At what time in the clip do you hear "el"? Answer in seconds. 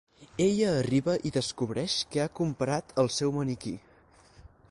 3.05-3.13